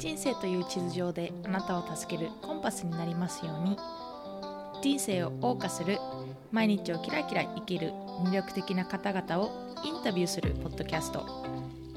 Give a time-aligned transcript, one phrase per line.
[0.00, 3.76] 人生という地図上であなたを助けるコンパスになりますように。
[4.82, 5.98] 人生を謳歌する
[6.50, 7.92] 毎日をキラキラ生きる
[8.24, 11.44] 魅力的な方々をインタビューするポッドキャスト。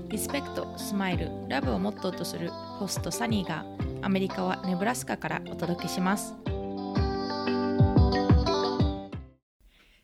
[0.09, 3.63] リスペクト、スマイル、ラブをモットーとするホストサニーが
[4.01, 6.33] アメリカはネブラスカからお届けします。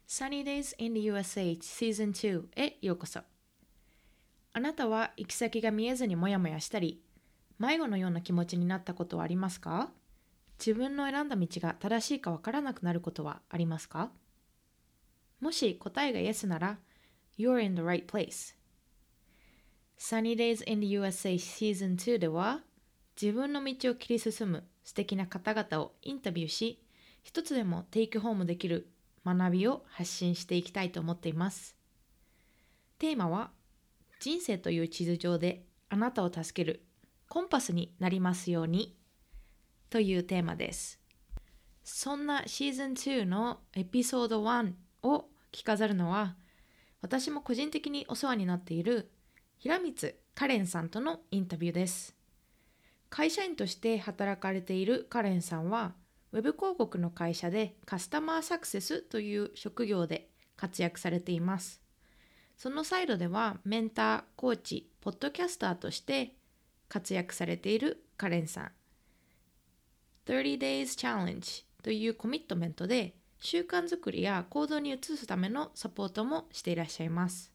[0.07, 3.19] Sunny Days in the USA Season 2へようこそ。
[4.53, 7.01] あなたは行き先が見えずにモヤモヤしたり
[7.59, 9.91] 迷子のような気持ちになったことはありますか？
[10.57, 14.11] 自分の選んだ道が正しいかわからなくなることはありますか？
[15.41, 16.79] もし答えが Yes なら
[17.37, 18.55] You're in the right place.
[19.97, 22.61] Sunny Days in the USA Season 2では
[23.21, 26.81] 自分の道を切り進む素敵な方々をインタビューし
[27.23, 28.87] 一つでもテイクホームできる
[29.25, 31.75] 学びを発信していきたいと思っています。
[32.97, 33.51] テーマは
[34.21, 36.83] 人生という地図上であなたを助ける
[37.29, 38.97] コンパスになりますように
[39.91, 40.99] というテーマです。
[41.83, 44.73] そんなシーズン2のエピソード1
[45.03, 46.35] を着飾るのは
[47.01, 49.11] 私も個人的にお世話になっている
[49.59, 52.15] 平光カレンさんとのインタビューです。
[53.11, 55.93] 会社員として働かれているカレンさんは
[56.31, 61.81] ウェブ広告の会社でカスタマーサクセスという職業で活躍されています。
[62.57, 66.33] そのサイドではメンター、コーチ、ポッドキャスターとして
[66.89, 68.71] 活躍されているカレンさん。
[70.25, 77.51] 30 Days Challenge というコミットメントで習慣づくりや行動に移すためのサポートもしていらっしゃいます。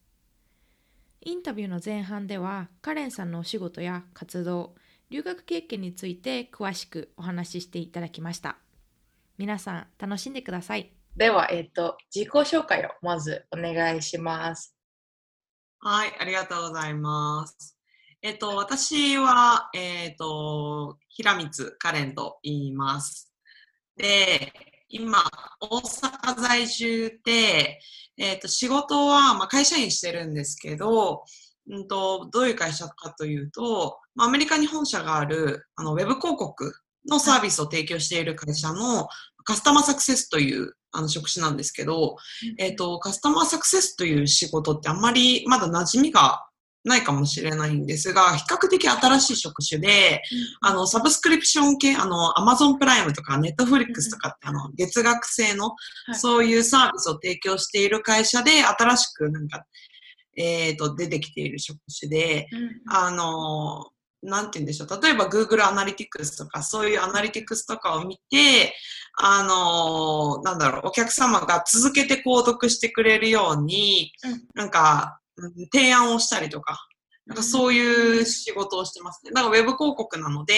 [1.20, 4.74] インタビューの前半ではカレンさんのお仕事や活動、
[5.10, 8.58] 留学経験について詳しくお話ししていただきました。
[9.36, 10.92] 皆さん楽しんでください。
[11.16, 14.77] では、えっ、と、自己紹介をまずお願いします。
[15.78, 17.78] はい、ありがとうございます。
[18.25, 23.30] えっと、私は、えっと、平光カレンと言います。
[23.98, 24.50] で、
[24.89, 25.19] 今、
[25.61, 27.78] 大阪在住で、
[28.17, 31.24] えっと、仕事は、まあ、会社員してるんですけど、
[31.70, 36.74] うんと、どういう会社かというと、アメリカに本社がある、あの、ウェブ広告
[37.07, 39.07] のサービスを提供している会社の
[39.45, 42.17] カスタマーサクセスというあの職種なんですけど、
[42.57, 46.46] えっ、と、カスタマーサクセスという仕事ってあんまりまだ馴染みが
[46.84, 50.22] ないかもしれないんですが、比較的新しい職種で、
[50.61, 55.74] あの、サブスクリプション系、あの、アマゾンプライムとかネットフリックスとかって、あの、月額制の、
[56.12, 59.64] そういうサービスを提供している会社で、新しくなんか、
[60.36, 62.48] えっ、ー、と、出てきている職種で、
[62.86, 63.90] あの、
[64.24, 65.02] なんて言うんでしょう。
[65.02, 68.74] 例えば Google アナリティクスとか、そういうアナリティクスとかを見て、
[69.16, 74.12] あのなんだろう、お客様が続けて購読してくれるように、
[74.55, 75.20] なんか、
[75.72, 76.86] 提案をしたりとか、
[77.27, 79.33] なんかそういう仕事をしてますね。
[79.33, 80.55] だからウェブ広告なので、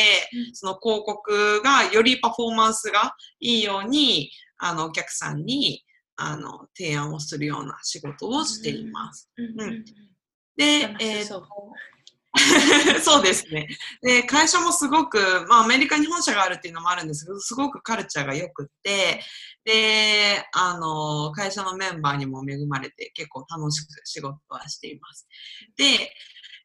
[0.52, 5.84] その広告がよりパフォーマンスがいいように、あの、お客さんに、
[6.16, 9.30] あの、提案をするような仕事をしています。
[9.36, 9.84] うん、
[10.56, 11.40] で、えー、
[13.02, 13.68] そうですね。
[14.02, 19.22] で、会社もすごく、まあ、アメリカに本社があるっていうのもあるんですけど、すごくカルチャーが良くって、
[19.64, 25.26] で、あの、会社のメンバーにも恵まれて、結構楽しく仕事はしています。
[25.76, 26.12] で、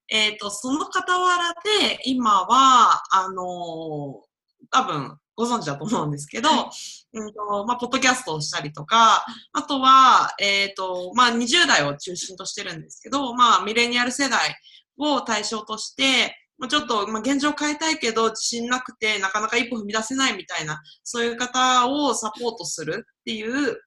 [0.10, 4.22] えっ、ー、と、その傍らで、今は、あの、
[4.70, 6.70] 多分、ご存知だと思うんですけど、は
[7.14, 14.56] い、うんとまあ、ポッドキャストをしたりとか、あとは、えっ、ー、と、まあ、20代を中心としてるんですけど、まあ、ミレニアル世代
[15.02, 23.78] を対象として、まあ、ちょっと、まあ、現状を変えたいけど、自信なくて、なかなか一歩踏み出せないみたいな、そういう方をサポートするっていう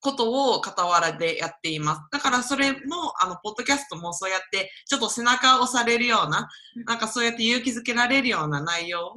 [0.00, 2.00] ことを傍らでやっています。
[2.10, 2.78] だからそれも、
[3.20, 6.48] あの、ポッドキャストもそうやって、ちょっと背中を押されるような、
[6.86, 9.12] なんかそうやって勇気づけられるような内容を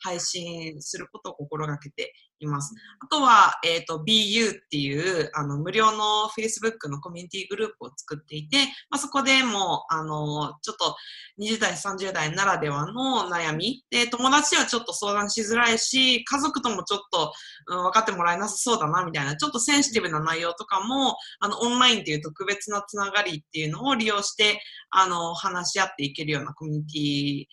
[0.00, 2.74] 配信することを心がけています。
[3.00, 8.58] あとは、えっ、ー、と、BU っていう、あの、無料の Facebook のコミュニティグループを作っていて、
[8.90, 10.96] まあ、そこでも、あの、ちょっと
[11.40, 13.84] 20代、30代ならではの悩み。
[13.90, 17.32] で、友達はちょっと相談しづらいし、家族ともちょっと、
[17.68, 24.60] うん、分かってもらえなさそうだな、みたいな、ちょっとセンシティブな内容とかも、あの、オンラインっていう特別なつながりっていうのを利用して、
[24.90, 27.46] あの、話し合っていけるようなコミュニティ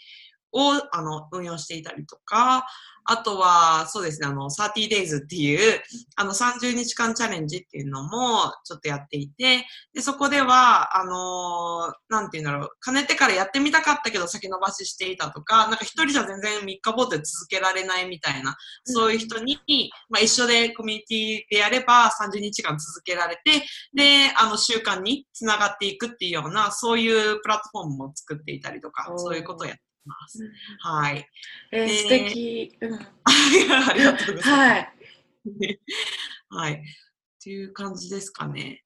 [0.52, 2.66] をあの運用していたりとか、
[3.12, 5.82] あとは、そうですね、あの、30 days っていう、
[6.16, 9.66] あの、30日間チャレンジっていうのもちょっとやっていて、
[9.96, 19.58] で、そこでは、あのなんて言うんだろう、かねてからやってみたかったけど先延ばししていたとか、なんか一人じゃ全然三日坊主で続けられないみたいな、そういう人に、
[20.10, 30.52] まあ、一緒でコミュニティでやれば30日間続けられて、で、あの、習慣につながっていくっていうような、そういうプラットフォームも作っていたりとか、そういうことをやってます。
[30.80, 31.28] はい。
[31.72, 32.78] えー、で素敵。
[32.82, 34.50] うん、 ありがとうございます。
[34.50, 34.94] はい。
[36.50, 36.74] はい。
[36.74, 36.78] っ
[37.42, 38.84] ていう感じですかね。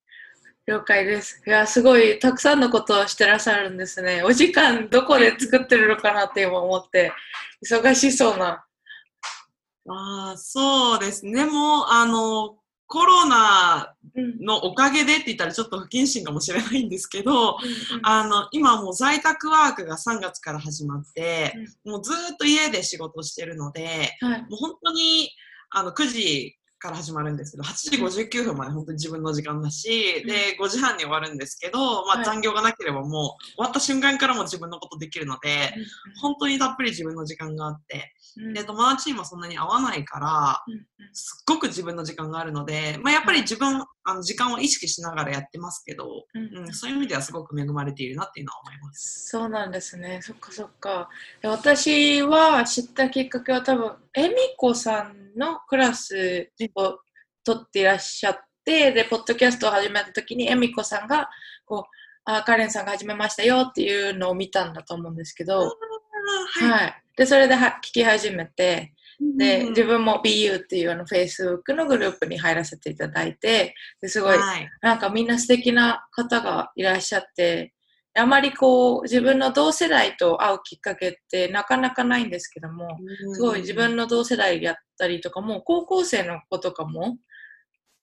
[0.65, 1.41] 了解です。
[1.45, 4.23] いや、すごいたくさんのことをしてらっしゃるんですね。
[4.23, 7.11] お時間どこで作ってるのかなって今思って、
[7.65, 8.65] 忙しそうな。
[9.89, 11.33] ああ、そうですね。
[11.33, 12.62] でも、あの、
[12.93, 14.45] コロナうん。
[14.45, 17.57] のおかげでって言ったらちょっと不謹慎かもしれないんですけど、うん
[18.03, 24.41] あの、今もう在宅ワークが3月から始まって、もうずーっと家で仕事をしてるので、はい。
[24.41, 25.31] もう本当に
[25.71, 30.27] あの9時から始まるんですけど、8時59分まで本当に自分の時間だし、うん。
[30.27, 32.21] で、5時半に終わるんですけど、まはい。
[32.21, 35.73] あ残業がなければもう終わった瞬間からも自分のことできるので、
[36.21, 38.01] 本当にたっぷり自分の時間があって、うん
[38.53, 40.85] で、友達にもそんなに会わないから、うん
[41.15, 49.29] すっごく自分の時間があるので、まあやっぱり自分、あの時間を意識しながらやってますけど、うんうん、そういう意味ではすごく恵まれているなっていうのは思います。
[49.29, 50.19] そうなんですね。
[50.23, 51.09] そっかそっか。
[51.41, 56.99] で私は知ったきっかけは多分、恵美子さんのクラスを
[57.43, 61.29] 取っていらっしゃって、で、ポッドキャストを始めた時に、恵美子さんが、
[61.65, 61.83] こう、
[62.25, 65.65] あカレンさんが始めましたよっていうのを見たんだと思うんですけど、は
[66.59, 66.69] い。
[66.69, 67.02] はい。
[67.17, 68.93] で、それでは聞き始めて、
[69.37, 74.69] で、うん自分も BU っていうあの Facebook のグループに入らせていただいて、ですごい、はい。
[74.81, 77.73] なんかみんな素敵な方がいらっしゃって、
[78.15, 82.97] あまりこう自分の同世代と会うきっかけってなかなかないんですけども、
[83.33, 87.17] すごい自分の同世代やったりとかも、高校生の子とかも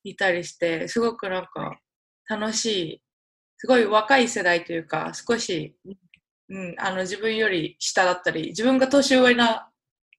[0.05, 1.79] いたりして、すごくなんか
[2.29, 3.03] 楽しい、
[3.59, 5.77] すごい若い世代というか、少し、
[6.51, 9.71] うん、あの自分より下だったり、自分が年上な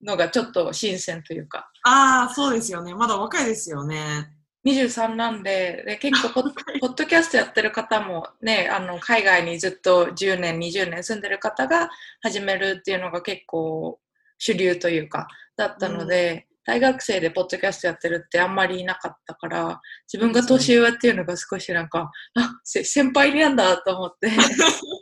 [0.03, 2.93] のがちょっと新鮮というか、ああ、そうですよね。
[2.95, 4.31] まだ若いですよね。
[4.65, 11.89] 23なんで、で結構ポッ、 ポッドキャストやってる方もね、あの、海外にずっと10年、20年住んでる方が
[12.21, 13.99] 始めるっていうのが結構
[14.37, 15.27] 主流というか、
[15.57, 19.81] だったので、大学生でポッドキャストやってるってあんまりいなかったから、
[20.11, 24.29] 自分が年上っていうのが少しなんか、あ、せ先輩なんだと思って。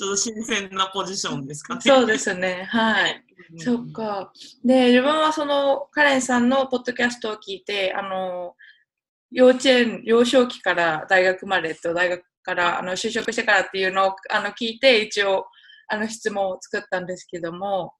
[0.00, 1.80] ちょっと新鮮なポジションですかね。
[1.84, 3.22] そうですね、はい。
[3.52, 3.92] うんそっ。
[3.92, 4.32] か。
[4.64, 8.54] で、自分はそのカレンさんのポッドキャストを聞いて、あの、
[9.30, 15.44] 幼稚園、幼少期から大学までと大学からあの就職してからっていうのをあの聞いて、一応
[15.88, 17.92] あの質問を作ったんですけども、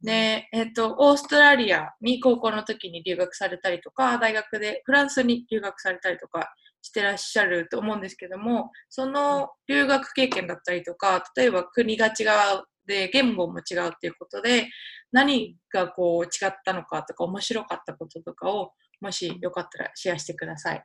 [0.00, 14.68] で、えっと、オーストラリアに高校の時に留学されたりとか、大学でフランスに留学されたりとかしてらっしゃると思うんですけども、その留学経験だったりとか、例えば国が違うで、言語も違うっていうことで、
[15.12, 20.82] 何がこう違ったのかとか面白かったこととかをもしよかったらシェアしてください。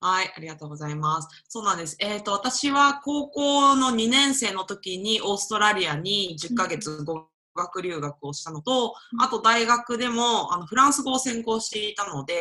[0.00, 1.28] はい、ありがとうございます。
[1.48, 1.96] そうなんです。
[2.00, 12.34] えっ、と、私は高校の2年生の時にオーストラリアに10ヶ月語学留学をしたのと、うんあと大学でもあのフランス語を専攻していたので、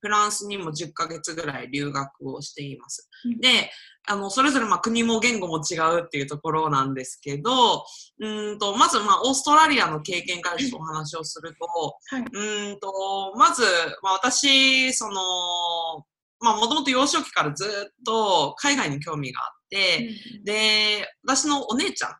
[0.00, 3.08] フランスにも10ヶ月ぐらい留学をしています。
[3.24, 3.70] うんで、
[4.10, 7.84] あの、それぞれまあ国も言語も違うっていうところなんですけど、
[8.20, 12.22] うーんと、まずまあオーストラリアの経験からちょっとお話をすると、はい。
[12.22, 13.62] うーんと、まず、
[14.02, 16.06] まあ、私、その、
[16.40, 17.68] まあ、もともと幼少期からずっ
[18.04, 20.10] と海外に興味があって、
[20.44, 22.16] で、私のお姉ちゃん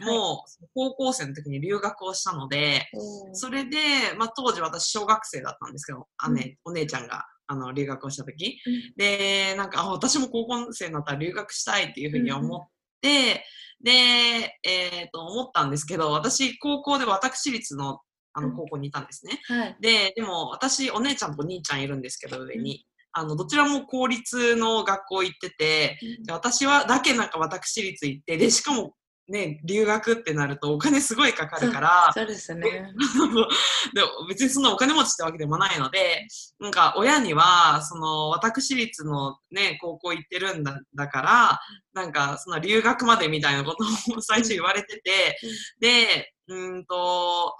[0.00, 2.88] も高校生の時に留学をしたので、
[3.32, 3.76] それで、
[4.16, 8.92] まあ、当時私小学生だったんですけど、姉、お姉ちゃんがあの留学をした時、うん。
[8.96, 12.60] で、なんか、あ私も高校生になったら留学したいっていうふうに思っ
[13.00, 13.44] て、
[13.82, 18.00] で、えっ、と、思ったんですけど、私、高校で私立の
[18.34, 18.56] あのうん。
[18.56, 19.40] 高校にいたんですね。
[19.48, 19.76] はい。
[19.80, 22.84] で、でも私、お姉ちゃんとお兄ちゃんいるんですけど、上に。
[23.12, 28.94] あの、どちらも公立の学校行ってて、で私は、だけなんか私立行って、で、しかも
[29.28, 32.62] ね、留学ってなるとお金すごいかかるから、そうですね。
[33.94, 36.26] で別にそんなお金持ちってわけでもないので、
[36.58, 41.60] なんか親には、その私立のね、高校行ってるんだだから、
[41.92, 43.84] なんかその留学までみたいなこと
[44.16, 45.38] を最初言われてて、
[45.78, 47.54] で、うーんと、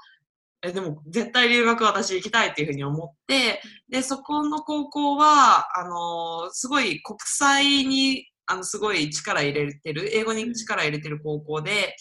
[0.62, 11.94] え、でも絶対留学私行きたいっていうふうに思って、で、そこの高校は、あのすごい国際に、あの、すごい力入れてる、英語に力入れてる高校で、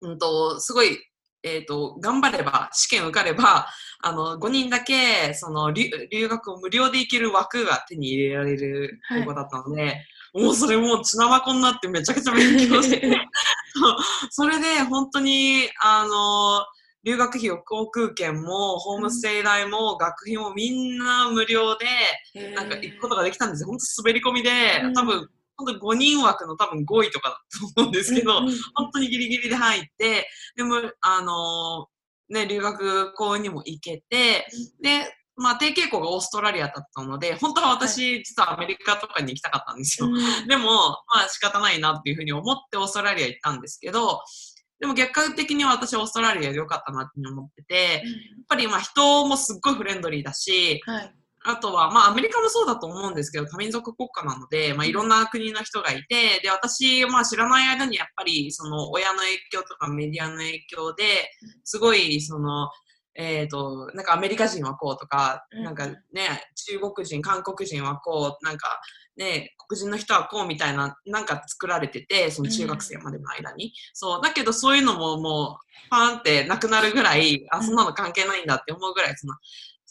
[0.00, 0.18] うん。
[0.18, 0.98] と、すごい、
[1.42, 3.68] えっ、と、頑張れば、試験受かれば、
[4.02, 13.16] あの、5人だけ、その留、留学を無料で行ける枠が手に入れられる高校だったので、もうそれもう血まこになってめちゃくちゃ勉強して、
[14.30, 16.66] それで本当に、あの、
[17.04, 21.86] 留学費を航空券も、ホームステイ代も、学費もみんな無料で、
[22.54, 23.68] なんか行くことができたんですよ。
[23.68, 24.50] 本当滑り込みで
[24.82, 27.36] うん、多分、本当5人枠の多分5位とかだ
[27.76, 28.54] と思うんですけど、うんうん。
[28.74, 31.88] 本当にギリギリで入って、でも、あの
[32.28, 34.46] ね、留学校にも行けて、
[34.82, 40.06] で、まあ、低傾向がオーストラリアだったので、本当は私、実はアメリカとかに行きたかったんですよ。
[40.06, 44.20] うんでも、まあ仕方ないなっていうふうに思ってオーストラリア行ったんですけど、
[44.80, 48.02] でも逆的に私オーストラリアで良かったなって思ってて、やっ
[48.48, 51.14] ぱりまあ人もすっごいフレンドリーだし、はい。
[51.46, 61.04] あとは、まあ、アメリカもそうだと思うんですけど、多民族国家なので、まあ、いろんな国の人がいて、で、私、まあ、知らない間にやっぱり、その、親の影響とかメディアの影響で、
[61.62, 62.70] すごい、その、
[63.16, 65.64] えっ、と、なんかアメリカ人はこうとか、うん。
[65.64, 65.94] なんかね、
[66.66, 68.80] 中国人、韓国人はこう、なんか
[69.16, 73.72] ね、黒人の人はこうみたいな、なんか作られてて、その中学生までの間に。
[73.92, 79.34] そう、だけどそういうのももう、パーンってなくなるぐらい、あ、そんなの関係ないんだって思うぐらい、その、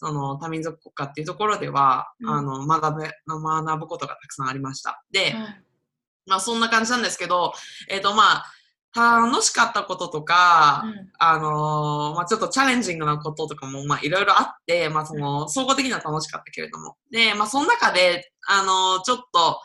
[0.03, 5.03] その多民族国家っていうところでは、うんあの学べ学ぶことがたくさんありました。
[5.11, 5.33] で、はい
[6.25, 7.53] まあそんな感じなんですけど、
[7.89, 8.45] えっ、とまあ、
[8.95, 16.95] 楽しかったこととか、うんあのーまあちょっとチャレンジングなこととかもまあいろいろあって、まあその総合的には楽しかったけれども。
[17.11, 19.59] で、まあその中で、あのーちょっと、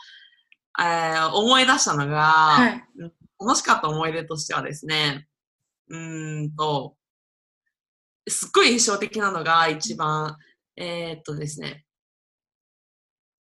[0.80, 2.84] えー思い出したのが、はい。
[3.40, 5.28] 楽しかった思い出としてはですね、
[5.88, 6.96] うーんと、
[8.30, 10.36] すっごい印象的なのが一番、
[10.76, 11.84] えーっとですね、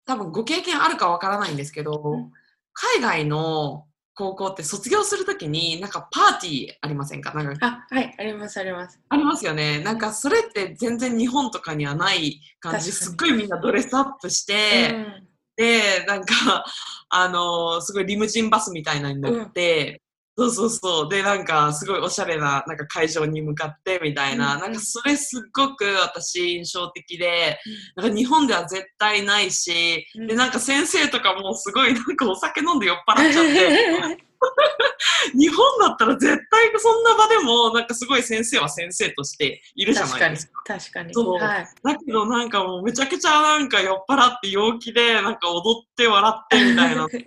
[0.05, 2.31] 多分ご経験あるかわからないんですけど、ん
[2.73, 3.85] 海外の
[4.15, 7.33] 高校って卒業するときになんかパーティーありませんか？
[7.33, 8.15] なんかあ、はい。
[8.17, 8.99] あります、あります。
[9.09, 9.79] ありますよね。
[9.81, 16.65] なんかそれって全然日本とかにはない感じ、すっごいみんなドレスアップして、うんで、なんか、
[17.09, 20.01] あのーすごいリムジンバスみたいなのに乗って、
[20.35, 21.09] そうそうそう。
[21.09, 27.59] で、なんか、すごいおしゃれな、なんか会場に向かってみたいな、うんなんかそれすっごく私印象的で、
[27.95, 34.23] なんか日本では絶対ないし、うんで、なんか先生とかもすごいなんかお酒飲んで酔っ払っちゃって、
[35.37, 40.53] 日本だったら絶対そんな場でも、なんかすごい先生は先生としているじゃないですか。。
[40.65, 41.13] 確かに。
[41.13, 41.67] そうはい。
[41.83, 47.11] だけどなんかもうめちゃくちゃなんか酔っ払って陽気でなんか踊って笑ってみたいなのが、う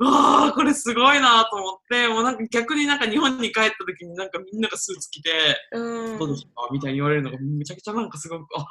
[0.00, 5.30] わあこれすごいなと思って、もうなんか逆になんか日本に帰った時になんかみんながスーツ着て、
[5.72, 6.18] うん。
[6.18, 8.66] どうですかみたいに言われるのがめちゃくちゃなんかすごく、あ、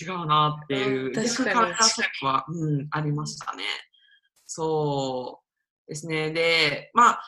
[0.00, 1.72] 違うなっていう、うん確かに
[2.22, 3.64] は、うん、ありましたね。
[4.46, 5.40] そ
[5.86, 6.30] うですね。
[6.30, 7.20] で、まあ、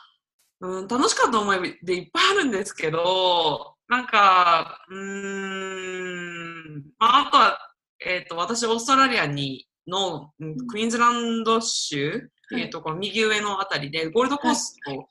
[0.61, 7.59] うん、楽しかった思いでいっぱいあるんですけど、なんか、うーん、まあ、あとは、
[8.07, 15.09] えっ、と、私、オーストラリアにの、うんクイーンズランド州っていうところ、右上のあたりで、ゴールドコースト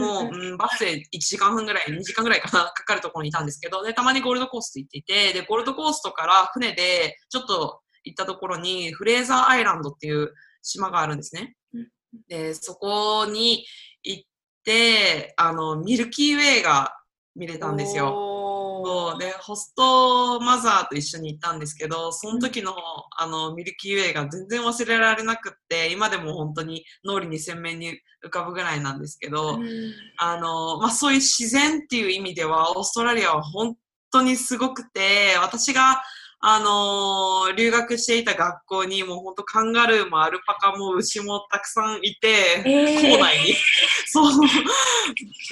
[0.00, 11.88] も、ううん、バスで1時間半ぐらい、2時間ぐらいかな、かかるところにいたんですけど、で、たまにゴールドコースト行っていて、で、ゴールドコーストから船でちょっと行ったところに、フレーザーアイランドっていう島があるんですねうん。
[12.28, 13.64] で、そこに
[14.02, 14.24] 行っ
[14.64, 16.92] て、あの、ミルキーウェイが
[17.36, 18.34] 見れたんですよ。
[18.84, 22.74] よそうで、ホストマザーと一緒に行ったんですけど、その時の、
[23.18, 29.58] あの、ミルキーウェイが全然忘れられなくって、今でも本当に脳裏に鮮明に浮かぶぐらいなんですけど、
[30.18, 33.76] あの、まあ、そういう自然っていう意味では、オーストラリアは本
[34.10, 36.02] 当にすごくて、私が、
[36.46, 43.54] あの留学していた学校にもう本当カンガルーもアルパカも牛もたくさんいて、えー校内に。
[44.06, 44.40] そう。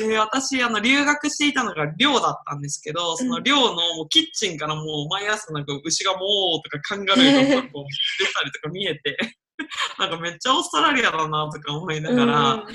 [0.06, 9.16] で、私、あの、留学していたのが寮だったんですけど、その寮のもうキッチンからもう毎朝なんか牛がもうとかカンガルーがこう出たりとか見えて、
[9.98, 12.66] なんかめっちゃオーストラリアだなとか思いながら、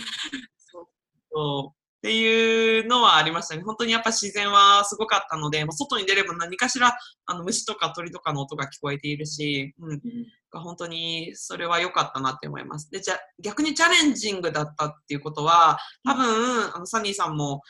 [1.40, 3.64] そうっていうのはありましたね。
[3.64, 10.02] 本当にやっぱ自然はすごかったので、まあ、外に出れば何かしらあの虫とか鳥とかの音が聞こえているし、うん、
[10.52, 12.90] 本当にそれは良かったなって思います。
[12.92, 17.62] で、じゃあ逆にチャレンジングだったっていうことは、多分、あのサニーさんも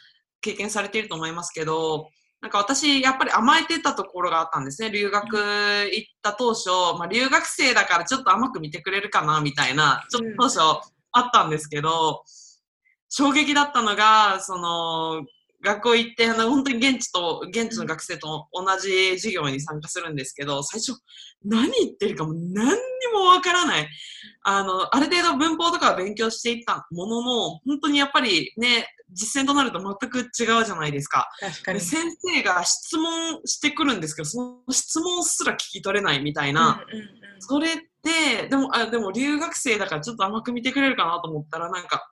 [0.42, 2.10] 経験されていると思いますけど、
[2.42, 4.92] なんか私、やっぱり甘えてたところがあったんですね。
[4.92, 6.70] 留学行った当初、
[7.00, 10.60] まあ、留学生だからちょっと甘く見てくれるかな、みたいな、ちょっと当初
[11.14, 12.24] あったんですけど、
[13.10, 15.26] 衝撃だったのが、その、
[15.64, 20.94] 学校行って、あの、本当に現地と、現地の学生と同じ授業に参加するんですけど、最初、
[21.44, 22.78] 何言ってるかも何に
[23.14, 23.90] もわからない。
[24.44, 31.30] あの、ある程度文法とかは勉強していったものの、本当にやっぱりね、実践となると全く違うじゃないですか。
[31.40, 31.80] 確かに。
[31.80, 36.84] で先生が質問してくるんですけど、その質問すら聞き取れないみたいな。
[36.92, 42.12] うんうんうんそれって、でも、あ、でも留学生だからちょっと甘く見てくれるかなと思ったら、なんか、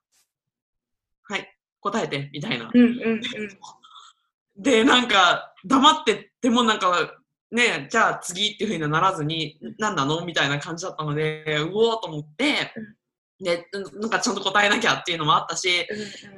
[1.28, 2.70] はい、答えて、みたいな。
[2.74, 3.22] うんうんうん。
[4.58, 7.16] で、なんか、黙っててもなんか、
[7.52, 10.26] ね、じゃあ次っていうふうにはならずに、何なの？
[10.26, 12.74] みたいな感じだったので、うおーと思って、
[13.40, 13.68] ね、
[14.00, 15.88] なんかちゃんと答えなきゃっていうのもあったし、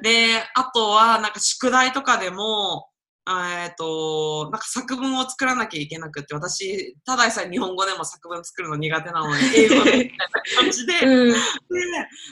[0.02, 2.90] で、あとは、なんか宿題とかでも、
[3.30, 11.34] えっ、と、なんか作文を作らなきゃいけなくって、私、ただでさえ日本語でも作文作るの苦手なのに、 英語でみたいな感じで、うん。
[11.34, 11.38] で、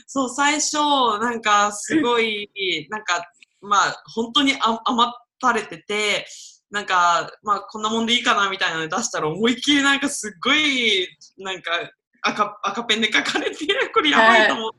[0.07, 0.77] そう、最初、
[1.19, 2.49] なんか、すごい、
[2.89, 3.25] なんか、
[3.61, 6.27] まあ、本当にあ余ったれてて、
[6.71, 11.71] なんか、まあ、こんなもんでいいかなみたいなの出したら、思いっきりなんかすっごい、なんか、
[12.21, 14.77] 赤赤ペンで書かれて、これやばいと思って、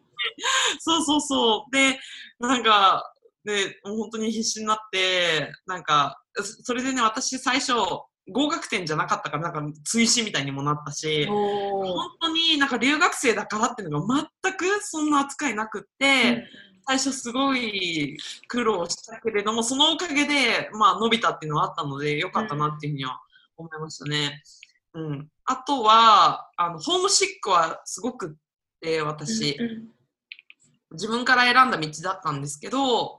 [0.80, 1.74] そうそうそう。
[1.74, 1.98] で、
[2.40, 3.12] なんか、
[3.46, 7.72] で、もう本当に必死になって、なんか、そそれでね、私最初、
[8.28, 16.44] 合格点じゃなかったから、なんか、追試みたいにもなったし、本当になんか留学生だからっていうのが全くそんな扱いなくって、
[16.88, 18.16] 最初すごい
[18.48, 23.20] 苦労したけれども、そのおかげで、まあ伸びたっていうのはあったので、よかったなっていうふうには
[23.56, 24.42] 思いましたね。
[24.94, 25.28] うん。
[25.44, 28.30] あとは、あの、ホームシックはすごくっ
[28.80, 29.95] て、私、うん
[30.92, 33.18] 自分から選んだ道だったんですけど、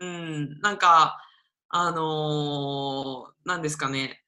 [0.00, 1.18] うん、なんか、
[1.68, 4.22] あのーなんですかね。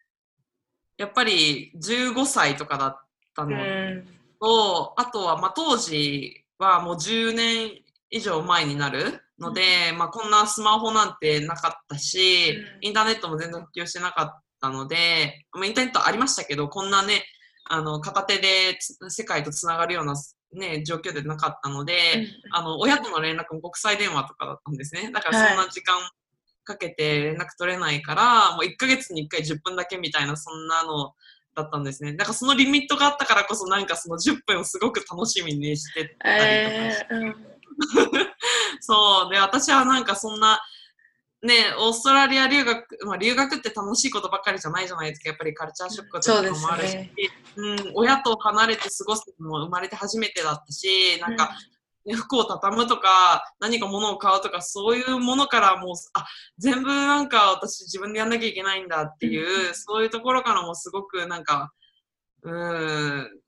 [0.97, 3.01] やっぱり15歳とかだっ
[3.35, 4.05] たのうん。
[4.41, 12.87] と、あとは、まあ、当時はもう10年以上前になるので、まあ、こんなスマホなんてなかったし、うん。
[12.89, 17.25] インターネットも全然普及してなかったので、まあ、インターネットありましたけど、こんなね、
[17.65, 20.15] あの、片手でつ世界とつながるような、
[20.53, 21.95] ね、状況でなかったので、
[22.53, 25.11] あの、親との連絡も国際電話とかだったんですね。
[25.13, 25.99] だからそんな時間
[26.65, 31.15] かけて連絡取れないから、もう1ヶ月に1回10分だけみたいな、そんなの
[31.55, 32.15] だったんですね。
[32.15, 37.59] だからそのリミットがあったからこそ、なんかその10分をすごく楽しみにしてたりとかして、えーうん
[38.81, 39.33] そう。
[39.33, 40.61] で、私はなんかそんな、
[41.41, 45.29] ね、オーストラリア留学、まあ留学って楽しいことばっかりじゃないじゃないですか。
[45.29, 46.93] やっぱりカルチャーショックとかもあるし、
[47.55, 51.51] そううん、親と離れて過ごすのも生まれて初めてだったし、なんか、
[52.05, 56.27] ね服を畳むとか、何か物を買うとか、そういうものからもう、あ、
[56.57, 59.75] 全部なんか私自分でやんなきゃいけないんだっていう、うん。
[59.75, 61.73] そういうところからもすごくなんか、
[62.43, 63.48] うーん、つ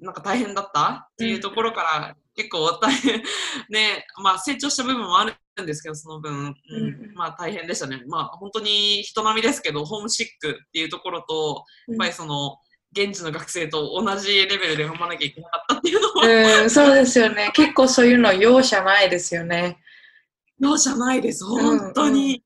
[0.00, 1.08] なんか大変だった？
[1.12, 3.22] っていうところから、結構大変、
[3.70, 6.32] ね、まあ成長した部分もあるんですけど、その分、
[6.70, 6.82] うん。
[6.82, 8.02] うんまあ大変でしたね。
[8.08, 12.58] まあ本当に人並みですけど、ホームシックっていうところと、やっぱりその、
[12.96, 17.50] 現地の学生と同じレベルで頑張らなきゃいけなかったっていうのは、うん、そうですよね。
[17.54, 19.78] 結構そういうの容赦ないですよね。
[20.60, 22.44] 容赦ないです、本当に。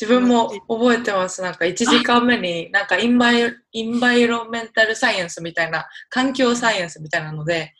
[0.00, 1.42] 自分も覚えてます。
[1.42, 7.74] なんか1時間目に、なんかインバイインバイロメンタルサイエンスみたいな、環境サイエンスみたいなので、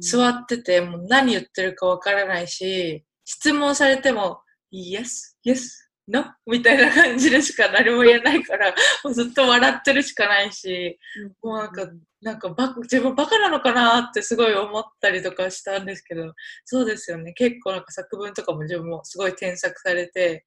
[0.00, 4.40] 座ってて、もう何言ってるかわからないし、質問されても、
[4.72, 5.60] yes, yes,
[6.08, 6.24] no?
[6.46, 10.98] みたいな感じでしか何も言えないから、もうずっと笑ってるしかないし、
[11.40, 11.88] もうなんか、
[12.20, 16.32] なんかバ自分バカなのかなってすごい思ったりとかしたんですけど、
[16.64, 17.32] そうですよね。
[17.34, 20.44] 結構なんか作文とかも自分もすごい添削されて、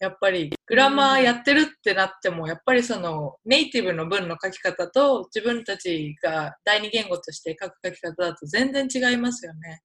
[0.00, 9.82] やっぱりグラマーやってるってなっても、やっぱりそのネイティブの文の書き方と自分たちが第二言語として書く書き方だと全然違いますよね。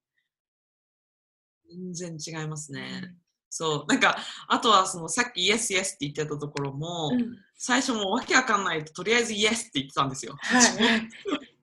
[1.68, 3.14] 全然違いますね。
[3.50, 3.92] そう。
[3.92, 4.16] なんか、
[4.48, 10.36] あとはそのさっき Yes, Yes って言ってたところも、うん最初もうわけわかんないと、とりあえず Yes って言ってたんですよ。
[10.38, 11.08] はい。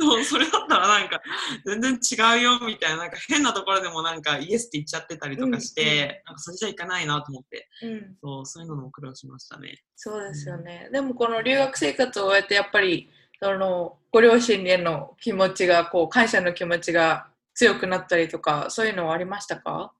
[0.00, 1.20] もうそれだったらなんか
[1.64, 9.78] 全然違うよみたいな、なんか変なところでもなんか Yes って言っちゃってたりとかして、なんかそれじゃいかないなと思って、うん、そう、そういうのも苦労しましたね。
[9.96, 10.88] そうですよね。
[10.92, 13.08] でもこの留学生活を終えてやっぱり
[13.42, 19.92] そのご両親への気持ちがこう感謝の気持ちが強くなったりとかそういうのはありましたか？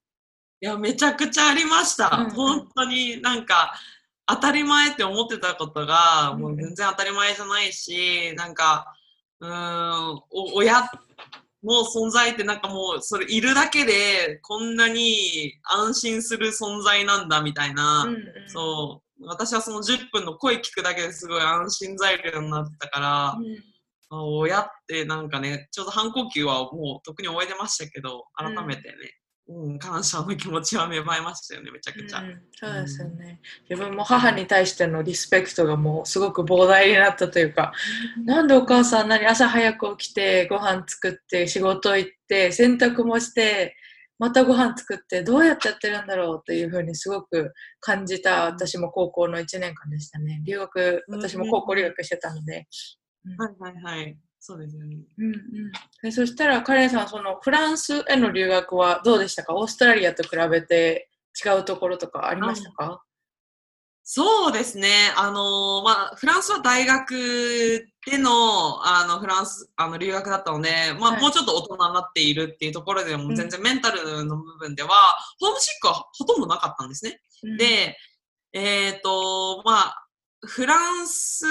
[0.62, 2.10] いや、めちゃくちゃありました。
[2.14, 3.72] うんうん本当になんか、
[4.26, 8.94] 当たり前って思ってたことが、うんもう全然当たり前じゃないし、なんか、
[9.40, 10.82] うーん、お親
[11.62, 18.22] の存在ってなんかもう、それいるだけで、こんなに安心する存在なんだみたいな、うんうん。
[18.46, 23.56] そう、私はその10分の声聞くだけですごい安心材料になってたから、うん。
[24.12, 28.96] あ親ってなんかね、ちょうど反抗期はもう特に覚えてましたけど、改めてね、
[29.52, 32.20] うん、感謝の気持ちは芽生えましたよね、めちゃくちゃ。
[32.20, 33.40] うんそうですよね。
[33.68, 37.72] 自分も母に対してのリスペクトがもうすごく膨大になったというか、
[38.24, 43.74] なんでお母さんなに朝早く起きてご飯作って仕事行って洗濯もして
[44.20, 50.42] またご飯作ってどうやってやってるんだろうっていうふうにすごく感じた私も高校の1年間でしたね。
[50.44, 52.68] 留学、私も高校留学してたので。
[53.36, 54.16] はいはいはい。
[54.42, 54.96] そうですよね。
[55.18, 55.40] うんうん、
[56.02, 59.54] でそしたらカレンさんそのフランスへの留学はどうでしたか？
[59.54, 61.10] オーストラリアと比べて
[61.44, 63.04] 違うところとかありましたか、
[64.02, 64.88] そうですね。
[65.16, 74.88] あのーまあ、フランスは大学でのあのフランスあの留学だったので、まあはいもうちょっと大人になっているっていうところでも全然メンタルの部分では、
[75.38, 77.20] ホームシックはほとんどなかったんですね。
[77.58, 77.96] で、
[78.52, 80.06] えっ、と、まあ、
[80.42, 81.44] フランス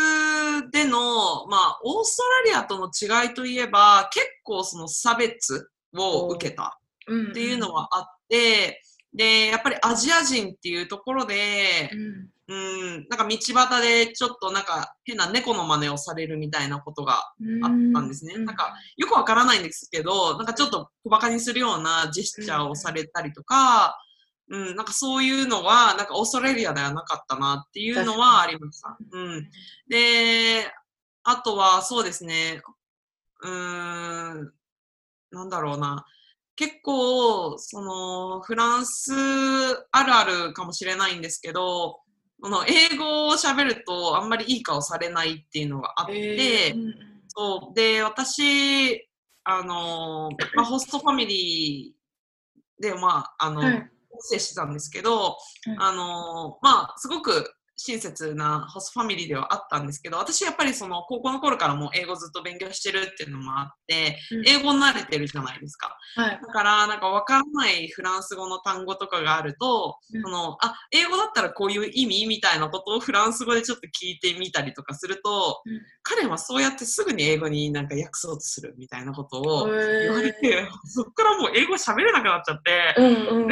[0.71, 8.81] での、まあ、オーストラリアとの違いといえば、結構その差別を受けたうん、っていうのはあって、
[9.13, 12.55] で、やっぱりアジア人っていうところでう、ん、う
[12.99, 18.35] ん、なんか道端でちょっとなんか変な猫の真似をされるみたいなことがうん、あったんですね。
[18.35, 23.97] うなんか、よくわからないんですけど、なんかちょっと小馬鹿にするようなジェスチャーをされたりとか、
[24.49, 28.97] うん、なんかそういうのは、なんかオーストラリアではなかったなっていうのはありました。
[29.11, 29.49] うん。
[29.87, 30.71] で、
[31.23, 32.61] あとはそうですね、
[33.41, 34.53] うーん、
[35.31, 36.05] なんだろうな。
[36.55, 39.13] 結構、その、フランス
[39.91, 42.01] あるあるかもしれないんですけど、
[42.41, 46.95] この英語を喋るとあんまりいい顔されないっていうのがあって、えーうん
[47.27, 47.75] そう。
[47.75, 49.07] で、私、
[49.43, 55.81] あの、まあ、ホストファミリーで、まあ、あの、はい接してたんですけど、うん。
[55.81, 64.47] あの、まあ、すごく親切なホストファミリーではあったんですけど、私やっぱりその高校の頃からもう英語ずっと勉強してるっていうのもあって、うん。
[64.47, 65.97] 英語に慣れてるじゃないですか。
[66.15, 66.39] はい。
[66.41, 70.21] だから、なんかわからないフランス語の単語とかがあると、うん。
[70.21, 75.81] その、あ、英語だったらこういう意味みたいなことをフランス語でちょっと聞いてみたりとかすると、うん。
[76.03, 83.49] 彼はそうやってすぐに英語になんか訳そうとするみたいなことを言われえて、そこからもう英語喋れなくなっちゃって、ーうんうん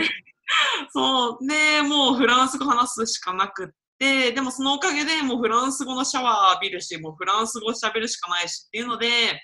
[0.92, 3.68] そう、で、もうフランス語話すしかなくっ
[4.00, 9.42] て、でもそのおかげでもうフランス語のシャワー浴びるし、もうフランス語喋るしかないしっていうので、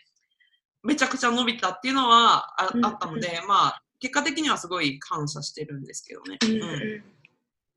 [0.83, 2.85] めちゃくちゃ伸びたっていうのはあ,、うん。
[2.85, 6.37] あったので、まあ、結果的にはすごい感謝してるんですけどね。
[6.41, 6.75] うんうん。
[6.75, 6.79] っ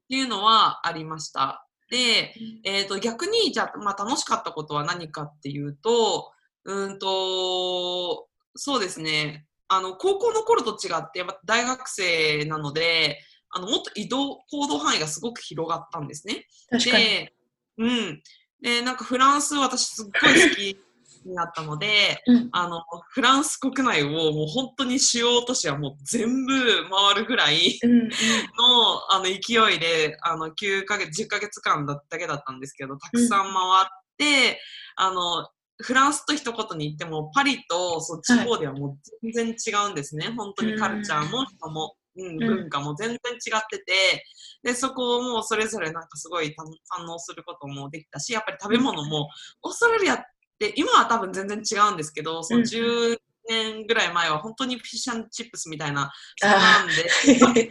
[0.08, 1.66] ていうのはありました。
[1.90, 2.34] で、
[2.64, 6.32] えっ、と、逆に、じゃあ、まあ、楽しかったことは何かっていうと、
[6.64, 16.46] うーんと、そうですね、あの、高校の頃と違って、やっぱ大学生なので、あの、もっと移動、行動範囲がすごく広がったんですね。
[16.70, 17.05] 確かに。
[17.05, 17.33] で、
[17.79, 18.22] うん。
[18.61, 20.79] で、なんかフランス、私すっごい好き
[21.26, 33.50] になったので、うんあの、フランス国内をもう本当に主要都市はもう全部回るぐらい、うんうんのあの勢いであの9ヶ月10ヶ月間だだけだったんですけどたくさん回
[33.85, 34.61] って、
[34.96, 43.16] あのフランスと一言に言ってもパリとそ方ではもう全然違うんですね、本当にカルチャーも人も、うん、ん文化も全然違
[43.56, 44.24] ってて。
[44.62, 46.64] でそこをもうそれぞれなんかすごい堪
[47.00, 49.28] 堪能することもできたしやっぱり食べ物も
[49.62, 50.22] オーストラリアっ
[50.58, 53.16] て今は多分全然違うんですけどその10
[53.48, 56.10] 年ぐらい前は本当にフィッシュチップスみたいな
[56.40, 57.70] そんなんで。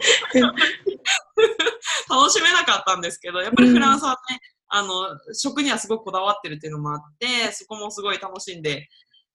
[2.08, 8.88] 楽しめなかったんですけど、やっぱりフランスはね、あの、食にはすごくこだわってるっていうのもあって、そこもすごい楽しんで、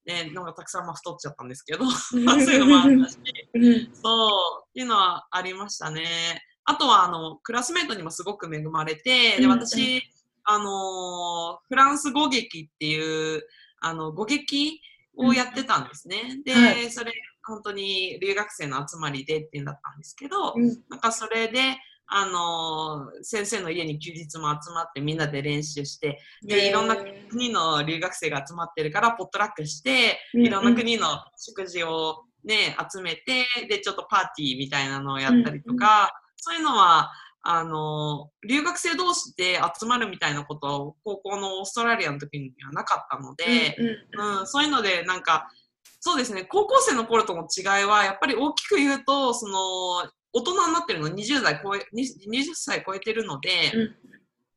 [0.06, 3.18] ね、なんかたくさんまあ太っちゃったんですけど、 そういうのもあったし、
[3.54, 3.96] うん。
[3.96, 6.42] そう、っていうのはありましたね。
[6.66, 9.50] あとは、あの、クラスメートにもすごく恵まれて、で、うん。
[9.52, 10.02] 私、
[10.44, 13.44] あのーフランス語劇っていう、
[13.80, 14.82] あの、語劇
[15.16, 16.42] をやってたんですね。
[16.44, 16.92] で、はい。
[16.92, 17.14] それ、
[17.44, 20.84] 本当に留学生の集まりでっていうんだったんですけど、うん。
[20.90, 21.78] なんかそれで、
[22.14, 26.98] あのー先生の家に休日も集まってみんなで練習して、で、いろんな
[27.30, 37.12] 国の留学生が集まってるから、ポットラックして、うんいろんな国の食事をね、集めて、で、ちょっとパーティーみたいなのをやったりとか、そういうのは、
[37.44, 43.78] あのー留学生同士で集まるみたいなことは、高校のオーストラリアの時にはなかったので、
[44.12, 45.48] うん、そういうので、なんか、
[46.02, 53.96] そうですね、高校生の頃との違いは、やっぱり大きく言うと、その、大人になってるの20代超え、20 20歳超えてるので、うん。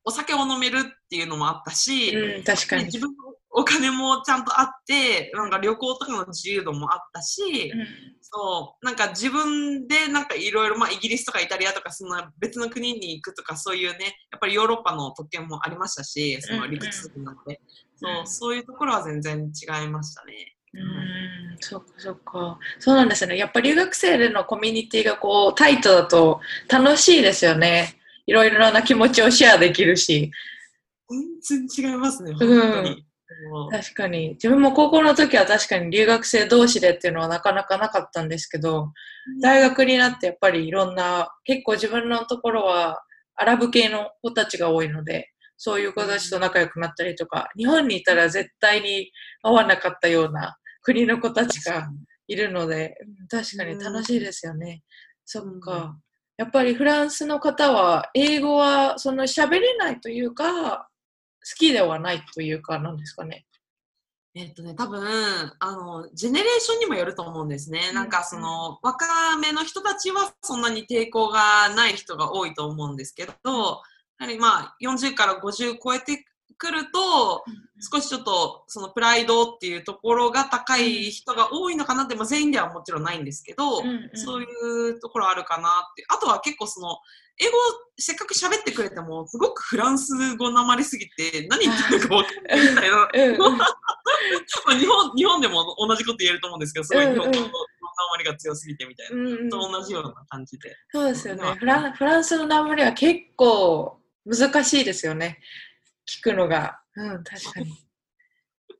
[0.06, 2.82] お酒を飲めるっていうのもあったし、うん確かに。
[2.82, 7.72] で自分のお金もちゃんとあって、なんか旅行とかの自由度もあったし、
[8.20, 17.60] そう、なんか自分でなんかいろいろ、まあイギリスとかイタリアとかその別の国に行くとかそういうね、やっぱりヨーロッパの特権もありましたし、その陸続きなので、
[17.96, 18.26] そうう、ん。
[18.26, 20.56] そういうところは全然違いましたね。
[20.76, 22.58] うん、そっかそっか。
[22.78, 23.36] そうなんですね。
[23.36, 27.96] やっぱ留学生でのコミュニティがこうタイトだと楽しいですよね。
[28.26, 30.30] いろいろな気持ちをシェアできるし。
[31.46, 33.06] 全然違いますね、本うん当に。
[33.50, 34.30] もう確かに。
[34.30, 38.92] 自分も高校の時は確かに留学生同士でっていうのはなかなかなかったんですけど、
[39.42, 43.02] 大学になってやっぱりいろんな、結構自分のところは
[43.36, 49.10] アラブ系の子たちが多いので、そういう子たちと仲良くなったりとか、日本にいたら絶対に
[49.42, 51.88] 会わなかったような国の子たちが
[52.28, 54.82] いるので、うん確かに楽しいですよね。
[55.24, 55.98] そっか。
[56.36, 63.46] やっぱりフランスの方は英語はその喋れないというか、好きではないというかなんですかね。
[64.36, 65.00] えっとね、多分、
[65.60, 67.92] あの、ジェネレーションにもよると思うんですね。
[67.92, 69.06] なんか、その、若
[69.38, 73.32] めの人たちはそんなに抵抗がない人が多いと思うんですけど、
[74.18, 76.24] やはりまあ、40から50超えて
[76.64, 77.44] くると、
[77.92, 84.46] 少しちょっと、そのプライドっていうところが高い人が多いのかなって、まあ、全員ではもちろんないんですけど、うんうんそうい
[84.90, 86.04] うところあるかなって。
[86.08, 86.96] あとは結構その、
[87.38, 87.52] 英語
[87.98, 93.08] せっかく喋ってくれても、すごくフランス語なまりすぎて、何言ってるか分かんないみたいな。
[94.78, 99.16] 日本日本でも同じこと言えると思うんですけど、すごい日本語のなまりが強すぎてみたいな。
[99.16, 100.76] うんうんと同じような感じで。
[100.92, 101.58] そうですよまあね。
[101.58, 105.40] フランフランスのナムリは結構難しいですよね。
[106.08, 106.80] 聞くのが。
[106.96, 107.72] うん、確かに。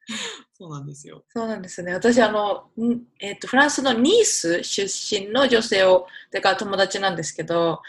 [0.52, 1.24] そうなんですよ。
[1.28, 1.92] そうなんですね。
[1.92, 4.84] 私、あの、んえっ、と、フランスのニース出
[5.20, 7.82] 身の女性を、てか友達なんですけど、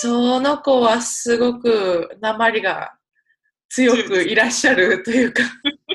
[0.00, 2.94] その子はすごく鉛が
[3.68, 5.42] 強くいらっしゃるというか、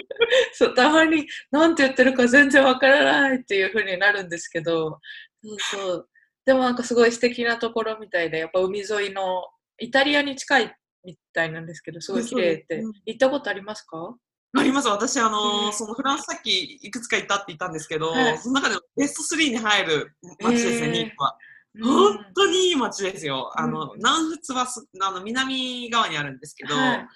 [0.53, 4.99] そう、たまに何て言ってるか全然わからないっていう風になるんですけど、
[5.43, 6.09] そうそう。
[6.45, 9.43] でもなんかすごい素敵なところみたいで、やっぱ海沿いの、
[9.79, 12.79] イタリアに近いみたいなんですけど、すごい綺麗って。
[12.79, 12.93] うん。
[13.05, 14.15] 行ったことありますか？
[14.57, 14.87] あります。
[14.87, 15.73] 私、あのうん。
[15.73, 18.37] そのフランスさっきいくつか行ったって言ったんですけど、はい。
[18.37, 21.09] その中でもベスト3に入る街ですね、ニー。
[21.09, 21.37] スは。
[21.75, 21.83] うん。
[21.83, 23.51] 本当にいい街ですよ。
[23.55, 23.97] あの、うん。
[23.97, 27.07] 南仏はすあの南側にあるんですけど、はい。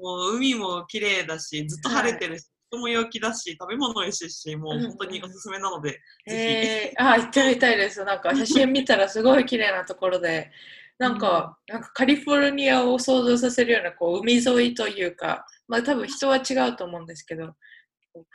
[0.00, 8.04] もう海も綺麗だし、ずっと晴れてるし、人も陽気だし、食べ物美味しいし、もう本当におすすめなので、ぜえー、あ、行ってみたいです。
[8.04, 10.50] なんか写真見たらすごい綺麗なところで、
[10.98, 17.54] なんか、なんかカリフォルニアを想像させるようなこう海沿いというか、まあ多分人は違うと思うんですけど。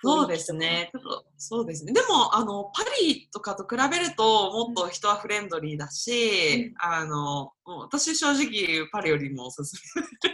[0.03, 0.91] そうですね。
[0.93, 1.91] ちょっとそうですね。
[1.91, 9.75] でも、あの、パリとかと比べると、もっと人はフレンドリーだし、あの、もう私正直、パリよりもおすす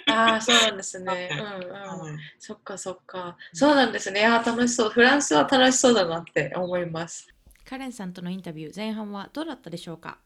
[0.09, 1.29] ああ、そうなんですね。
[1.31, 2.11] はいうんめ。
[2.11, 2.19] うん。
[2.39, 3.37] そっかそっか。
[3.53, 4.25] そうなんですね。
[4.25, 4.89] あー楽しそう。
[4.89, 7.25] フランスは楽しそうだなって思います。
[7.63, 10.17] カレンさんとのインタビュー前半はどうだったでしょうか？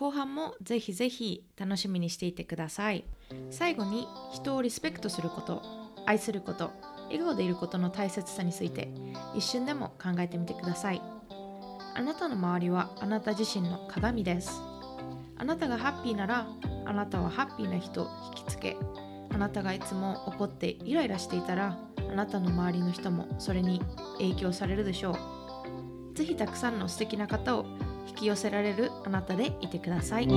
[0.00, 3.04] 後半もぜひぜひ楽しみにしていてください。
[3.50, 5.62] 最後に人をリスペクトすること
[6.06, 6.70] 愛すること
[7.08, 8.90] 笑顔でいることの大切さについて
[9.36, 11.02] 一瞬でも考えてみてください。
[11.94, 14.62] あなたの周りはあなた自身の鏡です。
[15.36, 16.46] あなたがハッピーなら
[16.86, 18.78] あなたはハッピーな人を引きつけ。
[19.34, 23.82] あなたがいつも怒ってイライラしていたらあなたの周りの人もそれに
[24.16, 26.14] 影響されるでしょう。
[26.14, 27.66] ぜひたくさんの素敵な方を
[28.08, 30.28] 引き寄せられるあなたでいてください。